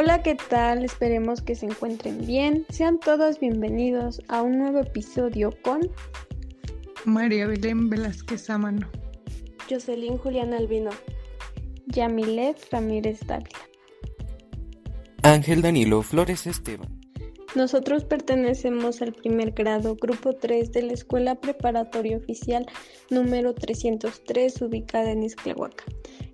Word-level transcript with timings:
Hola, 0.00 0.22
¿qué 0.22 0.36
tal? 0.36 0.84
Esperemos 0.84 1.42
que 1.42 1.56
se 1.56 1.66
encuentren 1.66 2.24
bien. 2.24 2.64
Sean 2.68 3.00
todos 3.00 3.40
bienvenidos 3.40 4.22
a 4.28 4.42
un 4.42 4.56
nuevo 4.56 4.78
episodio 4.78 5.52
con 5.62 5.80
María 7.04 7.48
Belén 7.48 7.90
Velázquez 7.90 8.48
Amano, 8.48 8.88
Jocelyn 9.68 10.16
Julián 10.16 10.54
Albino, 10.54 10.90
Yamilet 11.86 12.64
Ramírez 12.70 13.26
Dávila, 13.26 13.58
Ángel 15.24 15.62
Danilo 15.62 16.02
Flores 16.02 16.46
Esteban. 16.46 16.97
Nosotros 17.54 18.04
pertenecemos 18.04 19.00
al 19.00 19.14
primer 19.14 19.52
grado, 19.52 19.96
grupo 19.96 20.34
3 20.34 20.70
de 20.70 20.82
la 20.82 20.92
Escuela 20.92 21.34
Preparatoria 21.34 22.18
Oficial 22.18 22.66
número 23.08 23.54
303, 23.54 24.60
ubicada 24.62 25.10
en 25.10 25.22
Isclehuaca. 25.22 25.84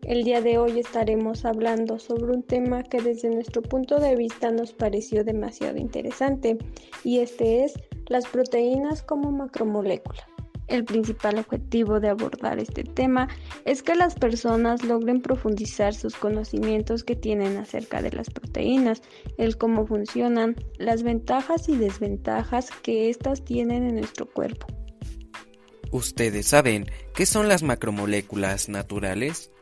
El 0.03 0.25
día 0.25 0.41
de 0.41 0.59
hoy 0.59 0.81
estaremos 0.81 1.45
hablando 1.45 2.01
sobre 2.01 2.33
un 2.33 2.43
tema 2.43 2.83
que 2.83 3.01
desde 3.01 3.31
nuestro 3.31 3.63
punto 3.63 4.01
de 4.01 4.17
vista 4.17 4.51
nos 4.51 4.73
pareció 4.73 5.23
demasiado 5.23 5.79
interesante, 5.79 6.59
y 7.05 7.21
este 7.21 7.65
es 7.65 7.75
las 8.09 8.27
proteínas 8.27 9.01
como 9.03 9.31
macromolécula. 9.31 10.34
El 10.67 10.85
principal 10.85 11.39
objetivo 11.39 12.01
de 12.01 12.09
abordar 12.09 12.59
este 12.59 12.85
tema 12.85 13.29
es 13.65 13.83
que 13.83 13.95
las 13.95 14.15
personas 14.15 14.83
logren 14.83 15.21
profundizar 15.21 15.95
sus 15.95 16.15
conocimientos 16.15 17.05
que 17.05 17.17
tienen 17.17 17.59
acerca 17.59 18.01
de 18.01 18.13
las 18.13 18.31
proteínas, 18.31 19.03
el 19.37 19.59
cómo 19.59 19.87
funcionan, 19.87 20.57
las 20.79 21.03
ventajas 21.03 21.69
y 21.69 21.77
desventajas 21.77 22.71
que 22.83 23.11
éstas 23.11 23.45
tienen 23.45 23.85
en 23.85 23.97
nuestro 23.97 24.27
cuerpo. 24.27 24.67
¿Ustedes 25.91 26.47
saben 26.47 26.87
qué 27.15 27.27
son 27.27 27.47
las 27.49 27.63
macromoléculas 27.63 28.69
naturales? 28.69 29.53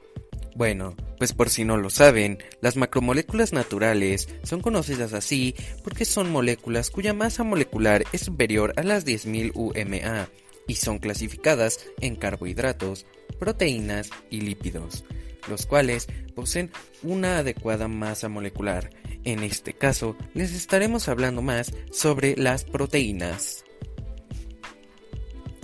Bueno, 0.54 0.94
pues 1.18 1.32
por 1.32 1.48
si 1.48 1.64
no 1.64 1.76
lo 1.76 1.90
saben, 1.90 2.38
las 2.60 2.76
macromoléculas 2.76 3.52
naturales 3.52 4.28
son 4.42 4.60
conocidas 4.60 5.14
así 5.14 5.54
porque 5.82 6.04
son 6.04 6.30
moléculas 6.30 6.90
cuya 6.90 7.12
masa 7.12 7.42
molecular 7.42 8.04
es 8.12 8.22
superior 8.22 8.72
a 8.76 8.82
las 8.82 9.06
10.000 9.06 9.52
UMA 9.54 10.28
y 10.66 10.76
son 10.76 10.98
clasificadas 10.98 11.80
en 12.00 12.16
carbohidratos, 12.16 13.06
proteínas 13.38 14.10
y 14.30 14.40
lípidos, 14.40 15.04
los 15.48 15.66
cuales 15.66 16.06
poseen 16.34 16.70
una 17.02 17.38
adecuada 17.38 17.88
masa 17.88 18.28
molecular. 18.28 18.90
En 19.24 19.42
este 19.42 19.74
caso, 19.74 20.16
les 20.34 20.52
estaremos 20.52 21.08
hablando 21.08 21.42
más 21.42 21.72
sobre 21.90 22.36
las 22.36 22.64
proteínas. 22.64 23.64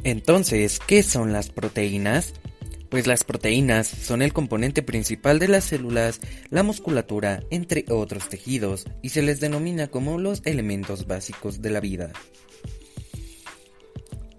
Entonces, 0.05 0.79
¿qué 0.87 1.03
son 1.03 1.33
las 1.33 1.51
proteínas? 1.51 2.35
Pues 2.89 3.07
las 3.07 3.25
proteínas 3.25 3.87
son 3.87 4.23
el 4.23 4.33
componente 4.33 4.83
principal 4.83 5.39
de 5.39 5.49
las 5.49 5.65
células, 5.65 6.21
la 6.49 6.63
musculatura, 6.63 7.43
entre 7.51 7.85
otros 7.91 8.29
tejidos, 8.29 8.87
y 9.03 9.11
se 9.11 9.21
les 9.21 9.41
denomina 9.41 9.89
como 9.89 10.19
los 10.19 10.41
elementos 10.47 11.07
básicos 11.07 11.61
de 11.61 11.71
la 11.71 11.81
vida. 11.81 12.13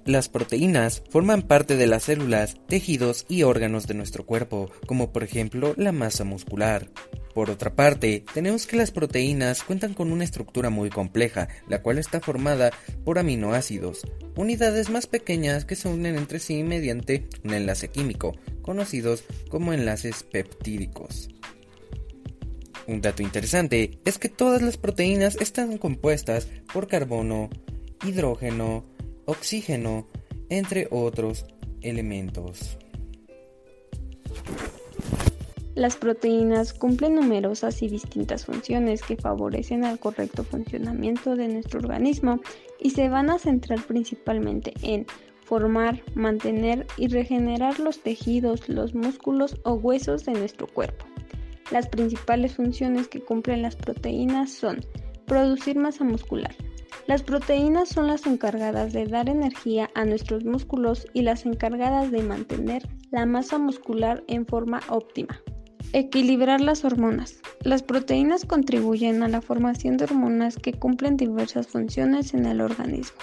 Las 0.10 0.28
proteínas 0.28 1.04
forman 1.12 1.44
parte 1.44 1.78
de 1.78 1.86
las 1.86 2.06
células, 2.06 2.56
tejidos 2.68 3.28
y 3.30 3.44
órganos 3.44 3.86
de 3.86 3.94
nuestro 3.94 4.26
cuerpo, 4.26 4.72
como 4.88 5.14
por 5.14 5.24
ejemplo 5.24 5.76
la 5.78 5.92
masa 5.92 6.24
muscular. 6.24 6.90
Por 7.36 7.52
otra 7.52 7.76
parte, 7.76 8.26
tenemos 8.34 8.66
que 8.66 8.76
las 8.76 8.90
proteínas 8.90 9.62
cuentan 9.62 9.94
con 9.94 10.12
una 10.12 10.24
estructura 10.24 10.72
muy 10.72 10.90
compleja, 10.90 11.48
la 11.68 11.84
cual 11.84 12.00
está 12.00 12.22
formada 12.22 12.72
por 13.06 13.20
aminoácidos, 13.20 14.02
unidades 14.36 14.90
más 14.90 15.06
pequeñas 15.06 15.64
que 15.64 15.76
se 15.76 15.88
unen 15.90 16.18
entre 16.18 16.40
sí 16.40 16.64
mediante 16.64 17.28
un 17.44 17.54
enlace 17.54 17.90
químico, 17.90 18.36
conocidos 18.64 19.24
como 19.48 19.74
enlaces 19.74 20.24
peptídicos. 20.24 21.30
Un 22.88 23.02
dato 23.02 23.22
interesante 23.22 24.00
es 24.06 24.18
que 24.18 24.30
todas 24.30 24.64
las 24.64 24.78
proteínas 24.78 25.36
están 25.36 25.78
compuestas 25.78 26.48
por 26.74 26.88
carbono, 26.88 27.52
hidrógeno, 28.04 28.86
oxígeno, 29.30 30.08
entre 30.50 30.88
otros 30.90 31.46
elementos. 31.82 32.78
Las 35.76 35.96
proteínas 35.96 36.74
cumplen 36.74 37.16
numerosas 37.16 37.82
y 37.84 37.88
distintas 37.88 38.46
funciones 38.46 39.02
que 39.02 39.16
favorecen 39.16 39.86
al 39.86 40.00
correcto 40.00 40.44
funcionamiento 40.44 41.36
de 41.36 41.48
nuestro 41.48 41.80
organismo 41.80 42.42
y 42.80 42.90
se 42.90 43.08
van 43.08 43.30
a 43.30 43.40
centrar 43.40 43.82
principalmente 43.84 44.74
en 44.82 45.06
formar, 45.46 46.02
mantener 46.16 46.86
y 46.98 47.08
regenerar 47.08 47.80
los 47.80 48.02
tejidos, 48.02 48.68
los 48.68 48.94
músculos 48.94 49.58
o 49.64 49.74
huesos 49.74 50.26
de 50.26 50.34
nuestro 50.34 50.68
cuerpo. 50.68 51.06
Las 51.72 51.88
principales 51.88 52.56
funciones 52.56 53.08
que 53.08 53.22
cumplen 53.22 53.62
las 53.62 53.76
proteínas 53.76 54.52
son 54.52 54.84
producir 55.28 55.78
masa 55.78 56.04
muscular, 56.04 56.56
las 57.10 57.24
proteínas 57.24 57.90
son 57.90 58.06
las 58.06 58.28
encargadas 58.28 58.94
de 58.94 59.08
dar 59.08 59.30
energía 59.30 59.90
a 59.96 60.06
nuestros 60.06 60.46
músculos 60.46 61.08
y 61.12 61.24
las 61.24 61.44
encargadas 61.44 62.12
de 62.12 62.22
mantener 62.22 62.88
la 63.10 63.26
masa 63.26 63.58
muscular 63.58 64.24
en 64.28 64.46
forma 64.46 64.80
óptima. 64.90 65.42
Equilibrar 65.92 66.62
las 66.62 66.86
hormonas. 66.86 67.40
Las 67.64 67.82
proteínas 67.82 68.46
contribuyen 68.46 69.24
a 69.24 69.28
la 69.28 69.42
formación 69.42 69.98
de 69.98 70.04
hormonas 70.04 70.56
que 70.58 70.74
cumplen 70.74 71.18
diversas 71.18 71.66
funciones 71.66 72.36
en 72.36 72.46
el 72.46 72.62
organismo. 72.62 73.18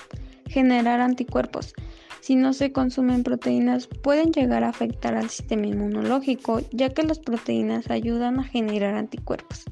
Generar 0.49 1.01
anticuerpos. 1.01 1.73
Si 2.19 2.35
no 2.35 2.55
se 2.55 2.73
consumen 2.73 3.23
proteínas 3.23 3.87
pueden 3.87 4.33
llegar 4.33 4.65
a 4.65 4.71
afectar 4.71 5.15
al 5.15 5.31
sistema 5.31 5.69
inmunológico 5.69 6.61
ya 6.73 6.89
que 6.89 7.05
las 7.05 7.21
proteínas 7.21 7.89
ayudan 7.89 8.41
a 8.41 8.43
generar 8.43 8.97
anticuerpos. 8.97 9.63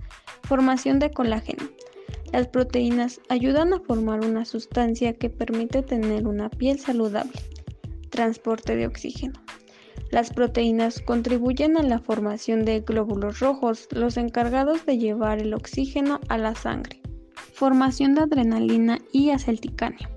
Formación 0.45 1.01
de 1.01 1.11
colágeno. 1.11 1.65
Las 2.35 2.49
proteínas 2.49 3.21
ayudan 3.29 3.73
a 3.73 3.79
formar 3.79 4.25
una 4.25 4.45
sustancia 4.45 5.13
que 5.13 5.31
permite 5.31 5.83
tener 5.83 6.27
una 6.27 6.51
piel 6.51 6.81
saludable. 6.81 7.41
Transporte 8.11 8.75
de 8.75 8.89
oxígeno. 8.89 9.41
Las 10.11 10.33
proteínas 10.33 11.01
contribuyen 11.01 11.77
a 11.77 11.85
la 11.85 12.01
formación 12.01 12.65
de 12.65 12.81
glóbulos 12.81 13.39
rojos, 13.39 13.87
los 13.93 14.17
encargados 14.17 14.85
de 14.85 14.99
llevar 14.99 15.41
el 15.41 15.55
oxígeno 15.55 16.19
a 16.29 16.37
la 16.37 16.57
sangre. 16.57 17.01
Formación 17.53 18.17
de 18.17 18.23
adrenalina 18.23 18.99
y 19.13 19.31
acetilcanio. 19.31 20.09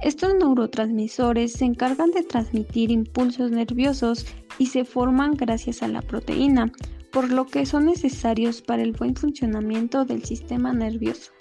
Estos 0.00 0.36
neurotransmisores 0.36 1.54
se 1.54 1.64
encargan 1.64 2.12
de 2.12 2.22
transmitir 2.22 2.92
impulsos 2.92 3.50
nerviosos 3.50 4.26
y 4.60 4.66
se 4.66 4.84
forman 4.84 5.32
gracias 5.32 5.82
a 5.82 5.88
la 5.88 6.02
proteína, 6.02 6.70
por 7.10 7.32
lo 7.32 7.46
que 7.46 7.66
son 7.66 7.86
necesarios 7.86 8.62
para 8.62 8.84
el 8.84 8.92
buen 8.92 9.16
funcionamiento 9.16 10.04
del 10.04 10.22
sistema 10.22 10.72
nervioso. 10.72 11.32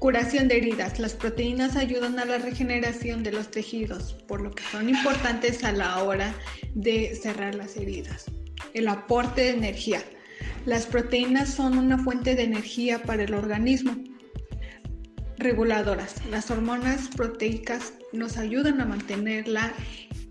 Curación 0.00 0.48
de 0.48 0.56
heridas. 0.56 0.98
Las 0.98 1.12
proteínas 1.12 1.76
ayudan 1.76 2.18
a 2.18 2.24
la 2.24 2.38
regeneración 2.38 3.22
de 3.22 3.32
los 3.32 3.50
tejidos, 3.50 4.14
por 4.26 4.40
lo 4.40 4.50
que 4.50 4.62
son 4.72 4.88
importantes 4.88 5.62
a 5.62 5.72
la 5.72 6.02
hora 6.02 6.34
de 6.74 7.14
cerrar 7.14 7.54
las 7.54 7.76
heridas. 7.76 8.24
El 8.72 8.88
aporte 8.88 9.42
de 9.42 9.50
energía. 9.50 10.02
Las 10.64 10.86
proteínas 10.86 11.50
son 11.50 11.76
una 11.76 11.98
fuente 11.98 12.34
de 12.34 12.44
energía 12.44 13.02
para 13.02 13.24
el 13.24 13.34
organismo. 13.34 13.94
Reguladoras. 15.36 16.14
Las 16.30 16.50
hormonas 16.50 17.08
proteicas 17.08 17.92
nos 18.14 18.38
ayudan 18.38 18.80
a 18.80 18.86
mantener 18.86 19.48
la 19.48 19.70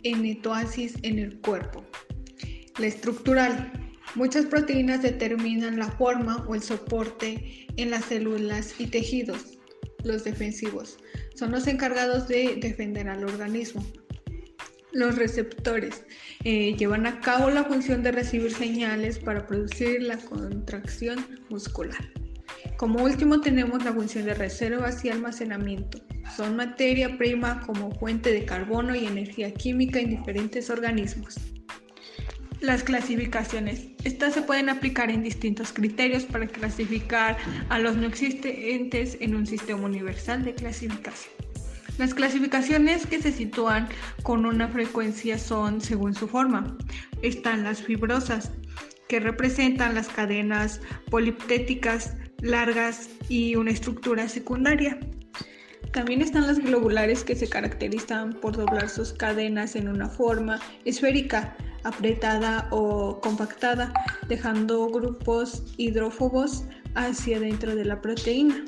enetoasis 0.02 0.96
en 1.04 1.20
el 1.20 1.40
cuerpo. 1.42 1.86
La 2.80 2.88
estructural. 2.88 3.72
Muchas 4.16 4.48
proteínas 4.48 5.04
determinan 5.04 5.78
la 5.78 5.92
forma 5.92 6.44
o 6.48 6.56
el 6.56 6.64
soporte 6.64 7.68
en 7.78 7.92
las 7.92 8.06
células 8.06 8.74
y 8.80 8.88
tejidos 8.88 9.59
los 10.04 10.24
defensivos. 10.24 10.98
Son 11.36 11.52
los 11.52 11.68
encargados 11.68 12.28
de 12.28 12.58
defender 12.62 13.10
al 13.10 13.24
organismo. 13.24 13.86
Los 14.92 15.18
receptores 15.18 16.04
eh, 16.44 16.76
llevan 16.76 17.06
a 17.06 17.22
cabo 17.22 17.50
la 17.50 17.64
función 17.64 18.02
de 18.02 18.12
recibir 18.12 18.52
señales 18.52 19.20
para 19.20 19.46
producir 19.46 20.02
la 20.02 20.18
contracción 20.18 21.26
muscular. 21.50 22.10
Como 22.78 23.04
último 23.04 23.42
tenemos 23.42 23.84
la 23.84 23.94
función 23.94 24.26
de 24.26 24.34
reservas 24.34 25.04
y 25.06 25.10
almacenamiento. 25.10 26.00
Son 26.36 26.56
materia 26.56 27.18
prima 27.18 27.62
como 27.66 27.92
fuente 27.92 28.32
de 28.32 28.46
carbono 28.46 28.96
y 28.96 29.06
energía 29.06 29.54
química 29.54 30.00
en 30.00 30.12
diferentes 30.12 30.70
organismos. 30.70 31.36
Las 32.62 32.84
clasificaciones. 32.84 33.88
Estas 34.04 34.34
se 34.34 34.42
pueden 34.42 34.68
aplicar 34.68 35.10
en 35.10 35.24
distintos 35.24 35.72
criterios 35.72 36.26
para 36.26 36.46
clasificar 36.46 37.38
a 37.70 37.80
los 37.80 37.96
no 37.96 38.06
existentes 38.06 39.18
en 39.22 39.36
un 39.36 39.48
sistema 39.48 39.86
universal 39.86 40.44
de 40.44 40.54
clasificación. 40.54 41.34
Las 41.98 42.14
clasificaciones 42.14 43.08
que 43.08 43.22
se 43.22 43.32
sitúan 43.32 43.88
con 44.24 44.46
una 44.46 44.68
frecuencia 44.68 45.38
son 45.38 45.80
según 45.80 46.14
su 46.14 46.28
forma. 46.28 46.78
Están 47.22 47.64
las 47.64 47.82
fibrosas, 47.82 48.52
que 49.08 49.22
representan 49.22 49.96
las 49.96 50.10
cadenas 50.10 50.82
poliptéticas 51.10 52.18
largas 52.42 53.10
y 53.30 53.56
una 53.56 53.72
estructura 53.72 54.28
secundaria. 54.28 55.00
También 55.94 56.22
están 56.22 56.46
las 56.46 56.60
globulares 56.60 57.24
que 57.24 57.36
se 57.36 57.48
caracterizan 57.48 58.34
por 58.34 58.58
doblar 58.58 58.90
sus 58.90 59.14
cadenas 59.14 59.76
en 59.76 59.88
una 59.88 60.10
forma 60.10 60.60
esférica 60.86 61.56
apretada 61.84 62.68
o 62.72 63.20
compactada, 63.22 63.94
dejando 64.28 64.88
grupos 64.90 65.74
hidrófobos 65.78 66.66
hacia 66.96 67.40
dentro 67.40 67.76
de 67.76 67.86
la 67.86 68.02
proteína. 68.02 68.66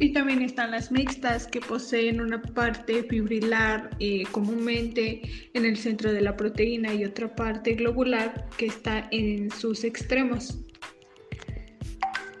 Y 0.00 0.12
también 0.12 0.42
están 0.42 0.70
las 0.70 0.92
mixtas 0.92 1.48
que 1.48 1.60
poseen 1.60 2.20
una 2.20 2.40
parte 2.40 3.02
fibrilar 3.02 3.90
eh, 3.98 4.24
comúnmente 4.30 5.22
en 5.54 5.64
el 5.64 5.76
centro 5.76 6.12
de 6.12 6.20
la 6.20 6.36
proteína 6.36 6.94
y 6.94 7.04
otra 7.04 7.34
parte 7.34 7.74
globular 7.74 8.48
que 8.56 8.66
está 8.66 9.08
en 9.10 9.50
sus 9.50 9.82
extremos. 9.82 10.58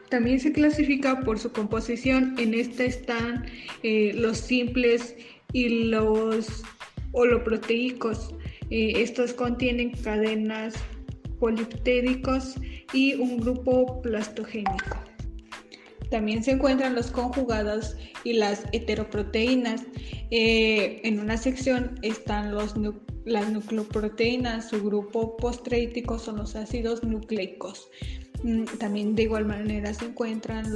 También 0.08 0.38
se 0.38 0.52
clasifica 0.52 1.20
por 1.20 1.38
su 1.38 1.52
composición. 1.52 2.34
En 2.38 2.54
esta 2.54 2.84
están 2.84 3.46
eh, 3.82 4.12
los 4.14 4.38
simples 4.38 5.16
y 5.52 5.86
los 5.86 6.62
holoproteicos. 7.12 8.34
Eh, 8.70 8.92
estos 8.96 9.32
contienen 9.32 9.90
cadenas 9.90 10.74
poliptéricos 11.38 12.54
y 12.92 13.14
un 13.14 13.38
grupo 13.38 14.00
plastogénico. 14.02 14.98
También 16.10 16.42
se 16.42 16.52
encuentran 16.52 16.94
los 16.94 17.10
conjugados 17.10 17.96
y 18.24 18.32
las 18.34 18.64
heteroproteínas. 18.72 19.82
Eh, 20.30 21.00
en 21.04 21.20
una 21.20 21.36
sección 21.36 21.98
están 22.02 22.54
las 22.54 22.76
nucleoproteínas, 23.50 24.70
su 24.70 24.82
grupo 24.82 25.36
postreítico 25.36 26.18
son 26.18 26.36
los 26.36 26.56
ácidos 26.56 27.02
nucleicos. 27.04 27.90
Mm, 28.42 28.64
también 28.78 29.14
de 29.14 29.24
igual 29.24 29.46
manera 29.46 29.92
se 29.92 30.06
encuentran 30.06 30.72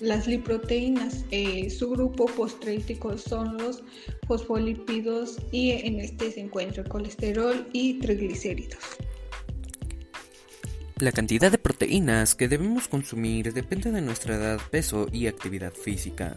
las 0.00 0.26
liproteínas. 0.26 1.24
Eh, 1.30 1.68
su 1.70 1.90
grupo 1.90 2.26
postreítico 2.26 3.18
son 3.18 3.58
los 3.58 3.82
fosfolípidos 4.26 5.38
y 5.50 5.72
en 5.72 6.00
este 6.00 6.30
se 6.30 6.40
encuentra 6.40 6.84
colesterol 6.84 7.66
y 7.72 7.98
triglicéridos. 8.00 8.80
La 10.98 11.10
cantidad 11.10 11.50
de 11.50 11.58
proteínas 11.58 12.34
que 12.36 12.48
debemos 12.48 12.86
consumir 12.86 13.52
depende 13.52 13.90
de 13.90 14.00
nuestra 14.00 14.36
edad, 14.36 14.60
peso 14.70 15.08
y 15.12 15.26
actividad 15.26 15.72
física. 15.72 16.36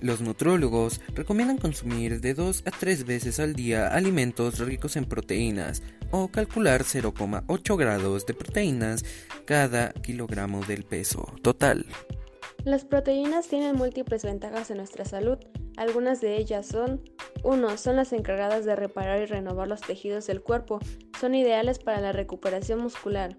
Los 0.00 0.20
nutrólogos 0.20 1.00
recomiendan 1.14 1.58
consumir 1.58 2.20
de 2.20 2.34
2 2.34 2.62
a 2.66 2.70
3 2.70 3.04
veces 3.04 3.40
al 3.40 3.54
día 3.54 3.88
alimentos 3.88 4.58
ricos 4.60 4.96
en 4.96 5.06
proteínas 5.06 5.82
o 6.10 6.28
calcular 6.28 6.84
0,8 6.84 7.76
grados 7.76 8.24
de 8.24 8.34
proteínas 8.34 9.04
cada 9.44 9.92
kilogramo 9.92 10.64
del 10.64 10.84
peso 10.84 11.32
total. 11.42 11.86
Las 12.64 12.84
proteínas 12.84 13.48
tienen 13.48 13.76
múltiples 13.76 14.24
ventajas 14.24 14.70
en 14.70 14.78
nuestra 14.78 15.04
salud. 15.04 15.38
Algunas 15.76 16.20
de 16.20 16.36
ellas 16.36 16.66
son 16.66 17.00
1. 17.44 17.76
Son 17.78 17.96
las 17.96 18.12
encargadas 18.12 18.64
de 18.64 18.76
reparar 18.76 19.20
y 19.22 19.26
renovar 19.26 19.68
los 19.68 19.80
tejidos 19.80 20.26
del 20.26 20.42
cuerpo. 20.42 20.80
Son 21.20 21.34
ideales 21.34 21.78
para 21.78 22.00
la 22.00 22.12
recuperación 22.12 22.80
muscular. 22.80 23.36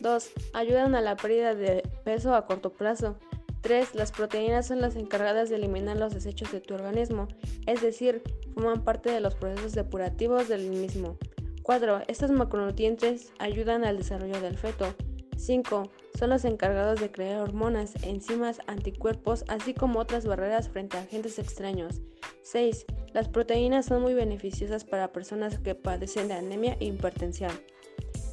2. 0.00 0.30
Ayudan 0.52 0.94
a 0.94 1.00
la 1.00 1.16
pérdida 1.16 1.54
de 1.54 1.82
peso 2.04 2.34
a 2.34 2.46
corto 2.46 2.72
plazo. 2.72 3.18
3. 3.60 3.94
Las 3.94 4.12
proteínas 4.12 4.66
son 4.66 4.80
las 4.80 4.96
encargadas 4.96 5.48
de 5.48 5.56
eliminar 5.56 5.96
los 5.96 6.14
desechos 6.14 6.52
de 6.52 6.60
tu 6.60 6.74
organismo, 6.74 7.28
es 7.66 7.82
decir, 7.82 8.22
forman 8.54 8.84
parte 8.84 9.10
de 9.10 9.20
los 9.20 9.34
procesos 9.34 9.72
depurativos 9.72 10.48
del 10.48 10.68
mismo. 10.70 11.18
4. 11.62 12.02
Estos 12.08 12.30
macronutrientes 12.30 13.32
ayudan 13.38 13.84
al 13.84 13.98
desarrollo 13.98 14.40
del 14.40 14.56
feto. 14.56 14.94
5. 15.36 15.90
Son 16.18 16.30
los 16.30 16.44
encargados 16.44 17.00
de 17.00 17.12
crear 17.12 17.40
hormonas, 17.40 17.94
enzimas, 18.02 18.60
anticuerpos, 18.66 19.44
así 19.48 19.74
como 19.74 20.00
otras 20.00 20.26
barreras 20.26 20.68
frente 20.68 20.96
a 20.96 21.02
agentes 21.02 21.38
extraños. 21.38 22.00
6. 22.42 22.86
Las 23.12 23.28
proteínas 23.28 23.86
son 23.86 24.02
muy 24.02 24.14
beneficiosas 24.14 24.84
para 24.84 25.12
personas 25.12 25.58
que 25.58 25.74
padecen 25.74 26.28
de 26.28 26.34
anemia 26.34 26.76
e 26.80 26.86
hipertensión. 26.86 27.52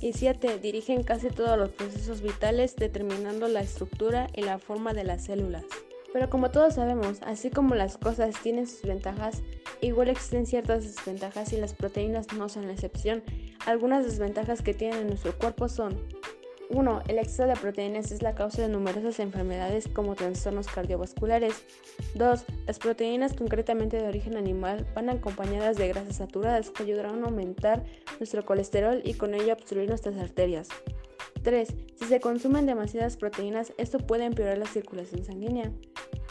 Y 0.06 0.14
7. 0.14 0.60
Dirigen 0.60 1.02
casi 1.02 1.30
todos 1.30 1.58
los 1.58 1.72
procesos 1.72 2.22
vitales 2.22 2.76
determinando 2.76 3.48
la 3.48 3.62
estructura 3.62 4.28
y 4.36 4.44
la 4.44 4.60
forma 4.60 4.94
de 4.94 5.04
las 5.04 5.24
células. 5.24 5.64
Pero 6.14 6.30
como 6.30 6.52
todos 6.52 6.76
sabemos, 6.76 7.24
así 7.24 7.50
como 7.50 7.74
las 7.74 7.98
cosas 7.98 8.40
tienen 8.44 8.68
sus 8.68 8.84
ventajas, 8.84 9.42
igual 9.82 10.10
existen 10.10 10.46
ciertas 10.46 10.84
desventajas 10.84 11.54
y 11.54 11.58
las 11.58 11.74
proteínas 11.74 12.32
no 12.34 12.50
son 12.50 12.68
la 12.68 12.74
excepción. 12.74 13.24
Algunas 13.66 14.06
desventajas 14.06 14.62
que 14.62 14.76
tienen 14.76 15.00
en 15.00 15.08
nuestro 15.08 15.36
cuerpo 15.40 15.70
son 15.70 16.00
1. 16.70 17.02
El 17.08 17.20
exceso 17.20 17.46
de 17.46 17.56
proteínas 17.56 18.12
es 18.12 18.22
la 18.22 18.36
causa 18.36 18.62
de 18.62 18.70
numerosas 18.70 19.20
enfermedades 19.20 19.88
como 19.88 20.16
trastornos 20.16 20.68
cardiovasculares. 20.68 21.64
2. 22.16 22.46
Las 22.68 22.80
proteínas 22.80 23.34
concretamente 23.34 23.98
de 23.98 24.08
origen 24.08 24.38
animal 24.38 24.86
van 24.96 25.10
acompañadas 25.10 25.78
de 25.78 25.88
grasas 25.88 26.18
saturadas 26.18 26.70
que 26.70 26.84
ayudarán 26.84 27.24
a 27.24 27.28
aumentar 27.28 27.84
nuestro 28.20 28.46
colesterol 28.46 29.02
y 29.04 29.14
con 29.14 29.34
ello 29.34 29.54
obstruir 29.54 29.90
nuestras 29.90 30.18
arterias. 30.18 30.70
3. 31.44 31.76
Si 31.96 32.06
se 32.06 32.20
consumen 32.20 32.66
demasiadas 32.66 33.18
proteínas, 33.18 33.74
esto 33.78 34.00
puede 34.00 34.26
empeorar 34.26 34.58
la 34.58 34.66
circulación 34.66 35.24
sanguínea. 35.24 35.72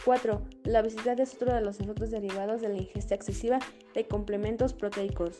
4. 0.03 0.41
La 0.65 0.81
obesidad 0.81 1.19
es 1.19 1.33
otro 1.35 1.53
de 1.53 1.61
los 1.61 1.79
efectos 1.79 2.11
derivados 2.11 2.61
de 2.61 2.69
la 2.69 2.77
ingesta 2.77 3.15
excesiva 3.15 3.59
de 3.93 4.05
complementos 4.07 4.73
proteicos. 4.73 5.39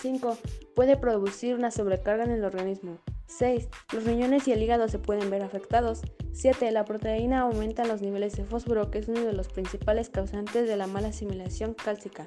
5. 0.00 0.38
Puede 0.74 0.96
producir 0.96 1.56
una 1.56 1.70
sobrecarga 1.70 2.24
en 2.24 2.30
el 2.30 2.44
organismo. 2.44 2.98
6. 3.26 3.68
Los 3.92 4.04
riñones 4.04 4.46
y 4.48 4.52
el 4.52 4.62
hígado 4.62 4.88
se 4.88 4.98
pueden 4.98 5.30
ver 5.30 5.42
afectados. 5.42 6.02
7. 6.32 6.70
La 6.70 6.84
proteína 6.84 7.40
aumenta 7.40 7.84
los 7.84 8.00
niveles 8.00 8.36
de 8.36 8.44
fósforo, 8.44 8.90
que 8.90 8.98
es 8.98 9.08
uno 9.08 9.20
de 9.20 9.32
los 9.32 9.48
principales 9.48 10.10
causantes 10.10 10.68
de 10.68 10.76
la 10.76 10.86
mala 10.86 11.08
asimilación 11.08 11.74
cálcica. 11.74 12.24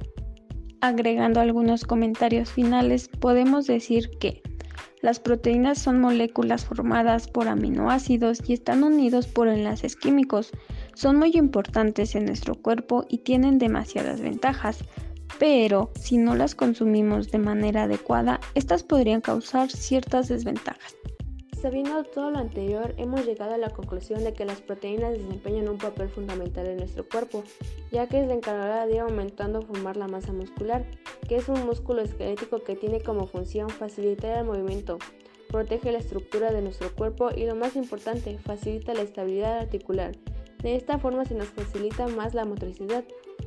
Agregando 0.81 1.40
algunos 1.40 1.84
comentarios 1.84 2.51
finales, 2.51 3.10
podemos 3.10 3.68
decir 3.68 4.10
que 4.19 4.42
las 5.01 5.19
proteínas 5.19 5.78
son 5.78 6.00
moléculas 6.00 6.66
formadas 6.66 7.28
por 7.28 7.48
aminoácidos 7.48 8.42
y 8.48 8.54
están 8.54 8.84
unidos 8.84 9.28
por 9.28 9.48
enlaces 9.48 9.95
químicos. 9.95 10.52
Son 10.94 11.16
muy 11.16 11.31
importantes 11.36 12.16
en 12.16 12.25
nuestro 12.25 12.56
cuerpo 12.56 13.06
y 13.07 13.19
tienen 13.19 13.60
demasiadas 13.60 14.19
ventajas 14.19 14.80
pero 15.39 15.89
si 15.95 16.18
no 16.18 16.36
las 16.36 16.53
consumimos 16.53 17.31
de 17.31 17.39
manera 17.39 17.83
adecuada, 17.83 18.39
estas 18.53 18.83
podrían 18.83 19.21
causar 19.21 19.71
ciertas 19.71 20.27
desventajas. 20.27 20.95
Sabiendo 21.62 22.03
todo 22.06 22.31
lo 22.31 22.38
anterior, 22.38 22.94
hemos 22.97 23.25
llegado 23.25 23.53
a 23.53 23.57
la 23.57 23.69
conclusión 23.69 24.24
de 24.24 24.31
que 24.31 24.45
las 24.45 24.62
proteínas 24.62 25.12
desempeñan 25.12 25.68
un 25.68 25.77
papel 25.77 26.07
fundamental 26.07 26.68
en 26.68 26.77
nuestro 26.77 27.07
cuerpo, 27.07 27.44
ya 27.91 28.07
que 28.07 28.21
es 28.21 28.27
la 28.27 28.36
encargada 28.36 28.86
de 28.86 28.95
ir 28.95 29.00
aumentando 29.01 29.62
formar 29.62 29.97
la 29.97 30.07
masa 30.07 30.31
muscular, 30.31 30.86
que 31.27 31.36
es 31.36 31.50
un 31.50 31.65
músculo 31.65 32.01
esquelético 32.01 32.63
que 32.63 32.77
tiene 32.77 33.01
como 33.01 33.27
función 33.27 33.69
facilitar 33.69 34.38
el 34.38 34.45
movimiento, 34.45 35.00
protege 35.50 35.92
la 35.92 35.97
estructura 35.97 36.52
de 36.52 36.61
nuestro 36.61 36.95
cuerpo 36.95 37.30
y 37.35 37.45
lo 37.45 37.56
más 37.56 37.75
importante, 37.75 38.37
facilita 38.37 38.94
la 38.94 39.02
estabilidad 39.02 39.59
articular. 39.59 40.14
De 40.61 40.75
esta 40.75 40.97
forma 40.97 41.25
se 41.25 41.35
nos 41.35 41.49
facilita 41.49 42.07
más 42.07 42.33
la 42.33 42.45
motricidad, 42.45 43.04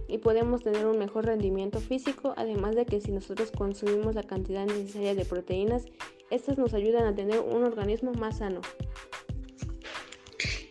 y 0.09 0.19
podemos 0.19 0.63
tener 0.63 0.87
un 0.87 0.99
mejor 0.99 1.27
rendimiento 1.27 1.81
físico, 1.81 2.35
además 2.37 2.77
de 2.77 2.87
que 2.87 3.01
si 3.01 3.13
nosotros 3.13 3.51
consumimos 3.51 4.15
la 4.15 4.23
cantidad 4.23 4.67
necesaria 4.67 5.15
de 5.15 5.25
proteínas, 5.25 5.85
estas 6.31 6.59
nos 6.59 6.75
ayudan 6.75 7.05
a 7.05 7.15
tener 7.15 7.41
un 7.41 7.65
organismo 7.65 8.13
más 8.13 8.39
sano. 8.39 8.61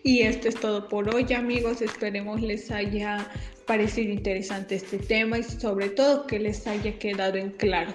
Y 0.04 0.22
esto 0.22 0.48
es 0.48 0.56
todo 0.56 0.88
por 0.88 1.14
hoy 1.14 1.32
amigos, 1.34 1.82
esperemos 1.82 2.42
les 2.42 2.72
haya 2.72 3.30
parecido 3.68 4.12
interesante 4.12 4.76
este 4.76 4.98
tema 4.98 5.38
y 5.38 5.44
sobre 5.44 5.90
todo 5.90 6.26
que 6.26 6.40
les 6.40 6.66
haya 6.66 6.98
quedado 6.98 7.38
en 7.38 7.52
claro. 7.52 7.94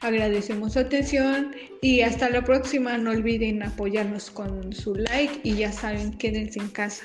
Agradecemos 0.00 0.74
su 0.74 0.78
atención 0.78 1.54
y 1.82 2.00
hasta 2.02 2.30
la 2.30 2.42
próxima, 2.42 2.96
no 2.96 3.10
olviden 3.10 3.62
apoyarnos 3.62 4.30
con 4.30 4.72
su 4.72 4.94
like 4.94 5.40
y 5.42 5.56
ya 5.56 5.72
saben, 5.72 6.16
quédense 6.16 6.60
en 6.60 6.68
casa. 6.68 7.04